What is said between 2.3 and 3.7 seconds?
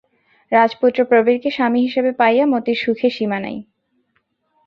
মতির সুখের সীমা নাই।